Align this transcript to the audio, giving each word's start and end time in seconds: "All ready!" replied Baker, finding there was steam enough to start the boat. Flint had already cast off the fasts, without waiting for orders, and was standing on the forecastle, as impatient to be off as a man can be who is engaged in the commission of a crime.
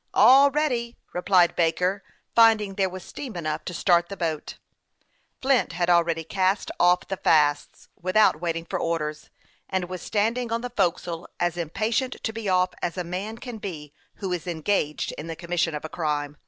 "All 0.24 0.50
ready!" 0.50 0.96
replied 1.12 1.54
Baker, 1.54 2.02
finding 2.34 2.76
there 2.76 2.88
was 2.88 3.04
steam 3.04 3.36
enough 3.36 3.62
to 3.66 3.74
start 3.74 4.08
the 4.08 4.16
boat. 4.16 4.56
Flint 5.42 5.72
had 5.74 5.90
already 5.90 6.24
cast 6.24 6.70
off 6.80 7.06
the 7.08 7.18
fasts, 7.18 7.90
without 8.00 8.40
waiting 8.40 8.64
for 8.64 8.78
orders, 8.80 9.28
and 9.68 9.84
was 9.90 10.00
standing 10.00 10.50
on 10.50 10.62
the 10.62 10.70
forecastle, 10.74 11.28
as 11.38 11.58
impatient 11.58 12.16
to 12.24 12.32
be 12.32 12.48
off 12.48 12.70
as 12.80 12.96
a 12.96 13.04
man 13.04 13.36
can 13.36 13.58
be 13.58 13.92
who 14.14 14.32
is 14.32 14.46
engaged 14.46 15.12
in 15.18 15.26
the 15.26 15.36
commission 15.36 15.74
of 15.74 15.84
a 15.84 15.90
crime. 15.90 16.38